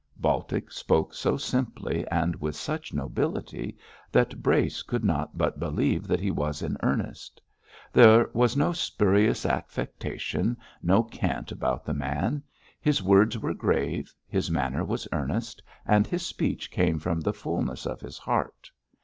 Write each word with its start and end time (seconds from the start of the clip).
Baltic 0.17 0.71
spoke 0.71 1.13
so 1.13 1.37
simply, 1.37 2.07
and 2.07 2.35
with 2.37 2.55
such 2.55 2.91
nobility, 2.91 3.77
that 4.11 4.41
Brace 4.41 4.81
could 4.81 5.03
not 5.05 5.37
but 5.37 5.59
believe 5.59 6.07
that 6.07 6.19
he 6.19 6.31
was 6.31 6.63
in 6.63 6.75
earnest. 6.81 7.39
There 7.93 8.27
was 8.33 8.57
no 8.57 8.71
spurious 8.73 9.45
affectation, 9.45 10.57
no 10.81 11.03
cant 11.03 11.51
about 11.51 11.85
the 11.85 11.93
man; 11.93 12.41
his 12.79 13.03
words 13.03 13.37
were 13.37 13.53
grave, 13.53 14.11
his 14.27 14.49
manner 14.49 14.83
was 14.83 15.07
earnest, 15.11 15.61
and 15.85 16.07
his 16.07 16.25
speech 16.25 16.71
came 16.71 16.97
from 16.97 17.21
the 17.21 17.31
fulness 17.31 17.85
of 17.85 18.01
his 18.01 18.17
heart. 18.17 18.71